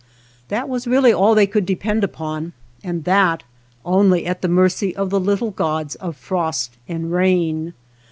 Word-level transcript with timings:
That 0.47 0.67
was 0.67 0.87
really 0.87 1.13
all 1.13 1.35
they 1.35 1.45
could 1.45 1.63
depend 1.63 2.03
upon, 2.03 2.53
and 2.83 3.03
that 3.03 3.43
only 3.85 4.25
at 4.25 4.41
the 4.41 4.47
mercy 4.47 4.95
of 4.95 5.11
the 5.11 5.19
little 5.19 5.51
gods 5.51 5.93
of 5.93 6.17
frost 6.17 6.75
and 6.89 7.11
rain. 7.13 7.75